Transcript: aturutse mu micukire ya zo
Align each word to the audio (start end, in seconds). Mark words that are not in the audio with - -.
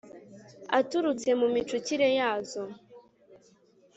aturutse 0.79 1.29
mu 1.39 1.47
micukire 1.53 2.07
ya 2.17 2.31
zo 2.49 2.63